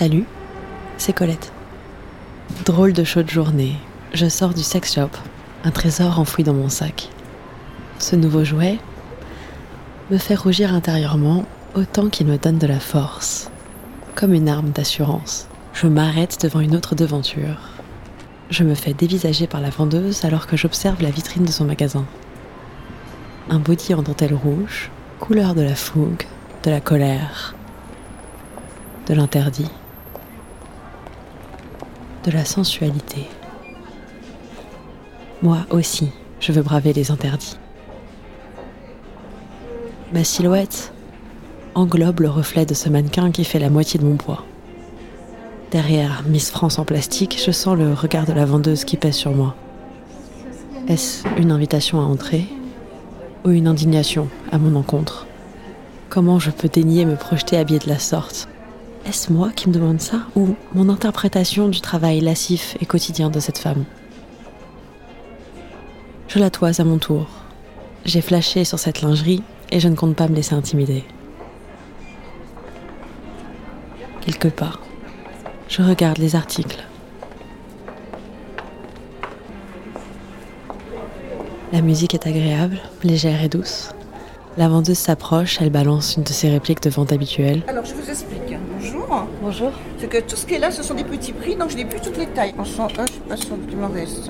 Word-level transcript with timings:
Salut, 0.00 0.24
c'est 0.96 1.12
Colette. 1.12 1.52
Drôle 2.64 2.94
de 2.94 3.04
chaude 3.04 3.28
journée, 3.28 3.74
je 4.14 4.30
sors 4.30 4.54
du 4.54 4.62
sex 4.62 4.94
shop, 4.94 5.10
un 5.62 5.70
trésor 5.70 6.18
enfoui 6.18 6.42
dans 6.42 6.54
mon 6.54 6.70
sac. 6.70 7.10
Ce 7.98 8.16
nouveau 8.16 8.42
jouet 8.42 8.78
me 10.10 10.16
fait 10.16 10.36
rougir 10.36 10.72
intérieurement 10.72 11.44
autant 11.74 12.08
qu'il 12.08 12.28
me 12.28 12.38
donne 12.38 12.56
de 12.56 12.66
la 12.66 12.80
force, 12.80 13.50
comme 14.14 14.32
une 14.32 14.48
arme 14.48 14.70
d'assurance. 14.70 15.48
Je 15.74 15.86
m'arrête 15.86 16.40
devant 16.40 16.60
une 16.60 16.76
autre 16.76 16.94
devanture. 16.94 17.58
Je 18.48 18.64
me 18.64 18.74
fais 18.74 18.94
dévisager 18.94 19.46
par 19.46 19.60
la 19.60 19.68
vendeuse 19.68 20.24
alors 20.24 20.46
que 20.46 20.56
j'observe 20.56 21.02
la 21.02 21.10
vitrine 21.10 21.44
de 21.44 21.52
son 21.52 21.66
magasin. 21.66 22.06
Un 23.50 23.58
body 23.58 23.92
en 23.92 24.00
dentelle 24.00 24.32
rouge, 24.32 24.90
couleur 25.18 25.54
de 25.54 25.60
la 25.60 25.74
fougue, 25.74 26.24
de 26.62 26.70
la 26.70 26.80
colère, 26.80 27.54
de 29.06 29.12
l'interdit 29.12 29.70
de 32.24 32.30
la 32.30 32.44
sensualité. 32.44 33.26
Moi 35.42 35.58
aussi, 35.70 36.10
je 36.38 36.52
veux 36.52 36.62
braver 36.62 36.92
les 36.92 37.10
interdits. 37.10 37.58
Ma 40.12 40.24
silhouette 40.24 40.92
englobe 41.74 42.20
le 42.20 42.30
reflet 42.30 42.66
de 42.66 42.74
ce 42.74 42.88
mannequin 42.88 43.30
qui 43.30 43.44
fait 43.44 43.58
la 43.58 43.70
moitié 43.70 43.98
de 43.98 44.04
mon 44.04 44.16
poids. 44.16 44.44
Derrière 45.70 46.24
Miss 46.26 46.50
France 46.50 46.78
en 46.78 46.84
plastique, 46.84 47.40
je 47.44 47.52
sens 47.52 47.78
le 47.78 47.94
regard 47.94 48.26
de 48.26 48.32
la 48.32 48.44
vendeuse 48.44 48.84
qui 48.84 48.96
pèse 48.96 49.14
sur 49.14 49.30
moi. 49.30 49.54
Est-ce 50.88 51.24
une 51.38 51.52
invitation 51.52 52.00
à 52.00 52.04
entrer 52.04 52.46
ou 53.44 53.50
une 53.50 53.68
indignation 53.68 54.28
à 54.50 54.58
mon 54.58 54.74
encontre? 54.74 55.26
Comment 56.08 56.40
je 56.40 56.50
peux 56.50 56.68
daigner 56.68 57.04
me 57.04 57.14
projeter 57.14 57.56
habillée 57.56 57.78
de 57.78 57.88
la 57.88 58.00
sorte? 58.00 58.48
Est-ce 59.06 59.32
moi 59.32 59.50
qui 59.54 59.68
me 59.68 59.74
demande 59.74 60.00
ça 60.00 60.18
ou 60.36 60.54
mon 60.74 60.88
interprétation 60.88 61.68
du 61.68 61.80
travail 61.80 62.20
lascif 62.20 62.76
et 62.80 62.86
quotidien 62.86 63.30
de 63.30 63.40
cette 63.40 63.58
femme? 63.58 63.84
Je 66.28 66.38
la 66.38 66.50
toise 66.50 66.80
à 66.80 66.84
mon 66.84 66.98
tour. 66.98 67.26
J'ai 68.04 68.20
flashé 68.20 68.64
sur 68.64 68.78
cette 68.78 69.02
lingerie 69.02 69.42
et 69.70 69.80
je 69.80 69.88
ne 69.88 69.96
compte 69.96 70.16
pas 70.16 70.28
me 70.28 70.34
laisser 70.34 70.54
intimider. 70.54 71.04
Quelque 74.20 74.48
part, 74.48 74.80
je 75.68 75.82
regarde 75.82 76.18
les 76.18 76.36
articles. 76.36 76.84
La 81.72 81.82
musique 81.82 82.14
est 82.14 82.26
agréable, 82.26 82.78
légère 83.02 83.42
et 83.42 83.48
douce. 83.48 83.90
La 84.56 84.68
vendeuse 84.68 84.98
s'approche, 84.98 85.58
elle 85.60 85.70
balance 85.70 86.16
une 86.16 86.24
de 86.24 86.30
ses 86.30 86.50
répliques 86.50 86.82
de 86.82 86.90
vente 86.90 87.12
habituelles. 87.12 87.62
Alors 87.68 87.84
je 87.84 87.94
vous 87.94 88.10
explique. 88.10 88.56
Bonjour. 88.74 89.26
Bonjour. 89.40 89.70
C'est 89.98 90.08
que 90.08 90.18
tout 90.18 90.34
ce 90.34 90.44
qui 90.44 90.54
est 90.54 90.58
là, 90.58 90.72
ce 90.72 90.82
sont 90.82 90.94
des 90.94 91.04
petits 91.04 91.32
prix, 91.32 91.54
donc 91.54 91.70
je 91.70 91.76
n'ai 91.76 91.84
plus 91.84 92.00
toutes 92.00 92.18
les 92.18 92.26
tailles. 92.26 92.54
En 92.58 92.64
101, 92.64 92.88
je 92.88 93.00
ne 93.00 93.06
sais 93.06 93.20
pas 93.28 93.36
ce 93.36 93.44
qui 93.44 93.76
me 93.76 93.86
reste. 93.86 94.28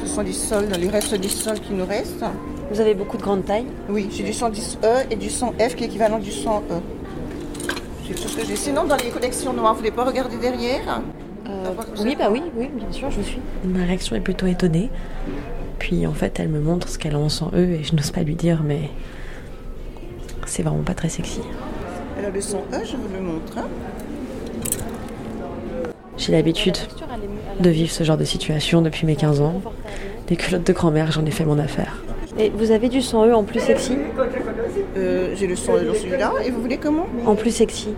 Ce 0.00 0.06
sont 0.06 0.22
des 0.22 0.32
soldes, 0.32 0.74
les 0.80 0.88
restes 0.88 1.14
des 1.14 1.28
soldes 1.28 1.60
qui 1.60 1.74
nous 1.74 1.84
restent. 1.84 2.24
Vous 2.70 2.80
avez 2.80 2.94
beaucoup 2.94 3.18
de 3.18 3.22
grandes 3.22 3.44
tailles 3.44 3.66
Oui, 3.90 4.08
j'ai 4.10 4.24
du 4.24 4.30
110E 4.30 5.06
et 5.10 5.16
du 5.16 5.28
100F 5.28 5.74
qui 5.74 5.84
est 5.84 5.88
équivalent 5.88 6.18
du 6.18 6.30
100E. 6.30 6.80
C'est 8.06 8.14
tout 8.14 8.28
ce 8.28 8.36
que 8.38 8.46
j'ai. 8.46 8.56
Sinon, 8.56 8.84
dans 8.84 8.96
les 8.96 9.10
collections 9.10 9.52
noires, 9.52 9.74
vous 9.74 9.82
ne 9.82 9.88
voulez 9.88 9.96
pas 9.96 10.04
regarder 10.04 10.38
derrière 10.38 11.02
euh, 11.46 11.74
Oui, 12.00 12.16
bah 12.18 12.28
oui, 12.30 12.42
oui, 12.56 12.70
bien 12.74 12.90
sûr, 12.90 13.10
je 13.10 13.20
suis. 13.20 13.40
Ma 13.64 13.84
réaction 13.84 14.16
est 14.16 14.20
plutôt 14.20 14.46
étonnée. 14.46 14.88
Puis 15.78 16.06
en 16.06 16.12
fait, 16.12 16.40
elle 16.40 16.48
me 16.48 16.60
montre 16.60 16.88
ce 16.88 16.98
qu'elle 16.98 17.14
a 17.14 17.18
en 17.18 17.28
100E 17.28 17.56
et 17.56 17.84
je 17.84 17.94
n'ose 17.94 18.10
pas 18.10 18.22
lui 18.22 18.34
dire, 18.34 18.62
mais 18.64 18.90
c'est 20.46 20.62
vraiment 20.62 20.82
pas 20.82 20.94
très 20.94 21.08
sexy. 21.08 21.40
Alors 22.18 22.32
le 22.32 22.40
100E, 22.40 22.84
je 22.84 22.96
vous 22.96 23.08
le 23.14 23.20
montre. 23.20 23.58
Hein. 23.58 23.66
J'ai 26.16 26.32
l'habitude 26.32 26.76
de 27.60 27.70
vivre 27.70 27.90
ce 27.90 28.02
genre 28.02 28.16
de 28.16 28.24
situation 28.24 28.82
depuis 28.82 29.06
mes 29.06 29.16
15 29.16 29.40
ans. 29.40 29.62
Des 30.26 30.36
culottes 30.36 30.66
de 30.66 30.72
grand-mère, 30.72 31.12
j'en 31.12 31.24
ai 31.24 31.30
fait 31.30 31.44
mon 31.44 31.58
affaire. 31.58 32.02
Et 32.38 32.50
vous 32.50 32.70
avez 32.70 32.88
du 32.88 32.98
100E 32.98 33.32
en 33.34 33.44
plus 33.44 33.60
sexy? 33.60 33.96
Euh, 34.96 35.34
J'ai 35.34 35.46
le 35.46 35.54
100E 35.54 35.86
dans 35.86 35.94
celui-là. 35.94 36.32
Et 36.44 36.50
vous 36.50 36.60
voulez 36.60 36.76
comment? 36.76 37.06
En 37.26 37.34
plus 37.34 37.50
sexy. 37.50 37.88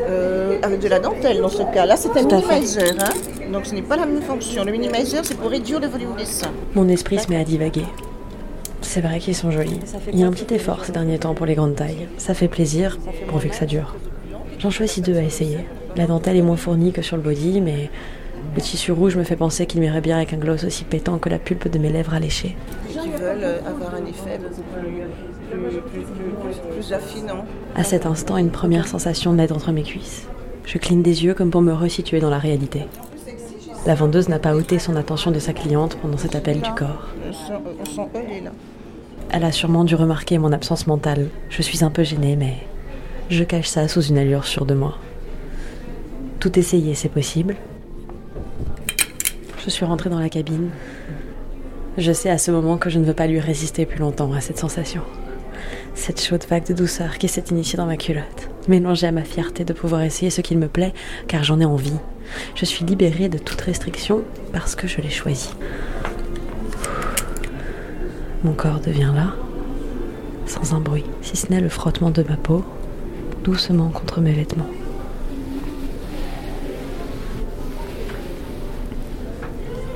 Euh, 0.00 0.58
avec 0.62 0.80
de 0.80 0.88
la 0.88 1.00
dentelle 1.00 1.40
dans 1.40 1.48
ce 1.48 1.62
cas. 1.74 1.84
Là, 1.84 1.96
c'est 1.96 2.16
un 2.16 2.22
minimizer. 2.22 2.94
Hein 2.98 3.12
donc 3.52 3.66
ce 3.66 3.74
n'est 3.74 3.82
pas 3.82 3.96
la 3.96 4.06
même 4.06 4.22
fonction. 4.22 4.64
Le 4.64 4.72
minimizer, 4.72 5.24
c'est 5.24 5.36
pour 5.36 5.50
réduire 5.50 5.80
le 5.80 5.86
volume 5.86 6.14
des 6.16 6.24
seins. 6.24 6.52
Mon 6.74 6.88
esprit 6.88 7.18
se 7.18 7.28
met 7.28 7.36
à 7.36 7.44
divaguer. 7.44 7.84
C'est 8.80 9.00
vrai 9.00 9.18
qu'ils 9.18 9.34
sont 9.34 9.50
jolis. 9.50 9.80
Il 10.12 10.18
y 10.18 10.24
a 10.24 10.26
un 10.26 10.30
petit 10.30 10.54
effort 10.54 10.84
ces 10.84 10.92
derniers 10.92 11.18
temps 11.18 11.34
pour 11.34 11.46
les 11.46 11.54
grandes 11.54 11.74
tailles. 11.74 12.08
Ça 12.16 12.34
fait 12.34 12.48
plaisir, 12.48 12.98
pourvu 13.28 13.48
que 13.48 13.54
ça 13.54 13.66
dure. 13.66 13.94
J'en 14.58 14.70
choisis 14.70 15.02
deux 15.02 15.16
à 15.16 15.22
essayer. 15.22 15.58
La 15.96 16.06
dentelle 16.06 16.36
est 16.36 16.42
moins 16.42 16.56
fournie 16.56 16.92
que 16.92 17.02
sur 17.02 17.16
le 17.16 17.22
body, 17.22 17.60
mais 17.60 17.90
le 18.54 18.60
tissu 18.60 18.92
rouge 18.92 19.16
me 19.16 19.24
fait 19.24 19.36
penser 19.36 19.66
qu'il 19.66 19.80
m'irait 19.80 20.00
bien 20.00 20.16
avec 20.16 20.32
un 20.32 20.36
gloss 20.38 20.64
aussi 20.64 20.84
pétant 20.84 21.18
que 21.18 21.28
la 21.28 21.38
pulpe 21.38 21.68
de 21.68 21.78
mes 21.78 21.90
lèvres 21.90 22.14
alléchées. 22.14 22.56
Qui 22.88 23.10
veulent 23.10 23.60
avoir 23.66 23.94
un 23.94 24.06
effet 24.06 24.38
beaucoup 24.38 24.62
plus, 25.90 26.54
plus, 26.74 26.92
affinant. 26.92 27.44
À 27.74 27.84
cet 27.84 28.06
instant, 28.06 28.36
une 28.36 28.50
première 28.50 28.86
sensation 28.86 29.32
naît 29.32 29.52
entre 29.52 29.72
mes 29.72 29.82
cuisses. 29.82 30.26
Je 30.64 30.78
cligne 30.78 31.02
des 31.02 31.24
yeux 31.24 31.34
comme 31.34 31.50
pour 31.50 31.62
me 31.62 31.72
resituer 31.72 32.20
dans 32.20 32.30
la 32.30 32.38
réalité. 32.38 32.86
La 33.86 33.94
vendeuse 33.94 34.28
n'a 34.28 34.38
pas 34.38 34.54
ôté 34.54 34.78
son 34.78 34.96
attention 34.96 35.30
de 35.30 35.38
sa 35.38 35.52
cliente 35.52 35.96
pendant 35.96 36.18
cet 36.18 36.34
appel 36.34 36.60
du 36.60 36.70
corps. 36.72 37.08
Elle 39.30 39.44
a 39.44 39.52
sûrement 39.52 39.84
dû 39.84 39.94
remarquer 39.94 40.38
mon 40.38 40.52
absence 40.52 40.86
mentale. 40.86 41.28
Je 41.48 41.62
suis 41.62 41.84
un 41.84 41.90
peu 41.90 42.02
gênée, 42.02 42.36
mais 42.36 42.54
je 43.30 43.44
cache 43.44 43.68
ça 43.68 43.88
sous 43.88 44.02
une 44.02 44.18
allure 44.18 44.44
sûre 44.46 44.66
de 44.66 44.74
moi. 44.74 44.98
Tout 46.40 46.58
essayer, 46.58 46.94
c'est 46.94 47.08
possible. 47.08 47.56
Je 49.64 49.70
suis 49.70 49.84
rentrée 49.84 50.08
dans 50.08 50.20
la 50.20 50.28
cabine. 50.28 50.70
Je 51.98 52.12
sais 52.12 52.30
à 52.30 52.38
ce 52.38 52.50
moment 52.50 52.78
que 52.78 52.90
je 52.90 52.98
ne 52.98 53.04
veux 53.04 53.14
pas 53.14 53.26
lui 53.26 53.40
résister 53.40 53.84
plus 53.84 53.98
longtemps 53.98 54.32
à 54.32 54.40
cette 54.40 54.58
sensation. 54.58 55.02
Cette 55.94 56.22
chaude 56.22 56.44
vague 56.48 56.66
de 56.66 56.74
douceur 56.74 57.18
qui 57.18 57.28
s'est 57.28 57.44
initiée 57.50 57.76
dans 57.76 57.86
ma 57.86 57.96
culotte, 57.96 58.47
mélangée 58.68 59.06
à 59.06 59.12
ma 59.12 59.24
fierté 59.24 59.64
de 59.64 59.72
pouvoir 59.72 60.02
essayer 60.02 60.30
ce 60.30 60.40
qu'il 60.40 60.58
me 60.58 60.68
plaît, 60.68 60.92
car 61.26 61.44
j'en 61.44 61.60
ai 61.60 61.64
envie. 61.64 61.98
Je 62.54 62.64
suis 62.64 62.84
libérée 62.84 63.28
de 63.28 63.38
toute 63.38 63.60
restriction 63.60 64.22
parce 64.52 64.74
que 64.74 64.86
je 64.86 65.00
l'ai 65.00 65.10
choisi. 65.10 65.50
Mon 68.44 68.52
corps 68.52 68.80
devient 68.80 69.12
là, 69.14 69.34
sans 70.46 70.74
un 70.74 70.80
bruit, 70.80 71.04
si 71.22 71.36
ce 71.36 71.50
n'est 71.50 71.60
le 71.60 71.68
frottement 71.68 72.10
de 72.10 72.22
ma 72.22 72.36
peau, 72.36 72.64
doucement 73.42 73.88
contre 73.88 74.20
mes 74.20 74.32
vêtements. 74.32 74.68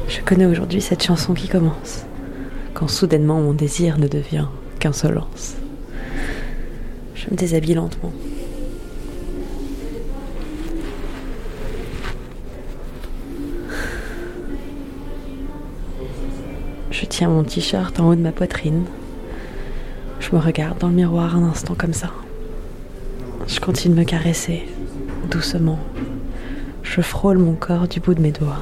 Je 0.09 0.21
connais 0.21 0.47
aujourd'hui 0.47 0.81
cette 0.81 1.03
chanson 1.03 1.35
qui 1.35 1.49
commence. 1.49 2.05
quand 2.75 2.89
soudainement 2.89 3.41
mon 3.41 3.53
désir 3.53 3.99
ne 3.99 4.09
devient 4.09 4.47
qu'insolence. 4.79 5.55
Je 7.15 7.31
me 7.31 7.37
déshabille 7.37 7.75
lentement. 7.75 8.13
Je 17.03 17.09
tiens 17.09 17.31
mon 17.31 17.43
t-shirt 17.43 17.99
en 17.99 18.09
haut 18.09 18.15
de 18.15 18.21
ma 18.21 18.31
poitrine. 18.31 18.85
Je 20.21 20.31
me 20.37 20.41
regarde 20.41 20.79
dans 20.79 20.87
le 20.87 20.95
miroir 20.95 21.35
un 21.35 21.43
instant 21.43 21.75
comme 21.75 21.93
ça. 21.93 22.13
Je 23.49 23.59
continue 23.59 23.97
de 23.97 23.99
me 23.99 24.05
caresser, 24.05 24.63
doucement. 25.29 25.81
Je 26.85 27.01
frôle 27.01 27.39
mon 27.39 27.55
corps 27.55 27.89
du 27.89 27.99
bout 27.99 28.15
de 28.15 28.21
mes 28.21 28.31
doigts. 28.31 28.61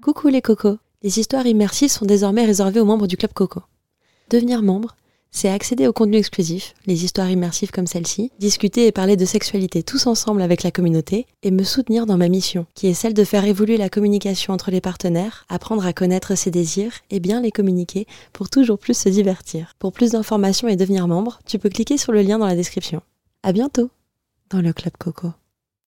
Coucou 0.00 0.28
les 0.28 0.40
cocos. 0.40 0.78
Les 1.02 1.18
histoires 1.18 1.46
immersives 1.46 1.90
sont 1.90 2.06
désormais 2.06 2.46
réservées 2.46 2.80
aux 2.80 2.86
membres 2.86 3.06
du 3.06 3.18
Club 3.18 3.34
Coco. 3.34 3.60
Devenir 4.30 4.62
membre, 4.62 4.96
c'est 5.30 5.48
accéder 5.48 5.86
au 5.86 5.92
contenu 5.92 6.16
exclusif, 6.16 6.74
les 6.86 7.04
histoires 7.04 7.30
immersives 7.30 7.70
comme 7.70 7.86
celle-ci, 7.86 8.32
discuter 8.38 8.86
et 8.86 8.92
parler 8.92 9.16
de 9.16 9.24
sexualité 9.24 9.82
tous 9.82 10.06
ensemble 10.06 10.42
avec 10.42 10.62
la 10.62 10.70
communauté, 10.70 11.26
et 11.42 11.50
me 11.50 11.62
soutenir 11.62 12.06
dans 12.06 12.16
ma 12.16 12.28
mission, 12.28 12.66
qui 12.74 12.88
est 12.88 12.94
celle 12.94 13.14
de 13.14 13.24
faire 13.24 13.44
évoluer 13.44 13.76
la 13.76 13.88
communication 13.88 14.52
entre 14.52 14.70
les 14.70 14.80
partenaires, 14.80 15.44
apprendre 15.48 15.86
à 15.86 15.92
connaître 15.92 16.34
ses 16.34 16.50
désirs 16.50 16.92
et 17.10 17.20
bien 17.20 17.40
les 17.40 17.52
communiquer 17.52 18.06
pour 18.32 18.50
toujours 18.50 18.78
plus 18.78 18.96
se 18.96 19.08
divertir. 19.08 19.74
Pour 19.78 19.92
plus 19.92 20.12
d'informations 20.12 20.68
et 20.68 20.76
devenir 20.76 21.08
membre, 21.08 21.40
tu 21.46 21.58
peux 21.58 21.68
cliquer 21.68 21.96
sur 21.96 22.12
le 22.12 22.22
lien 22.22 22.38
dans 22.38 22.46
la 22.46 22.56
description. 22.56 23.02
À 23.42 23.52
bientôt 23.52 23.90
dans 24.50 24.60
le 24.60 24.72
Club 24.72 24.94
Coco. 24.98 25.28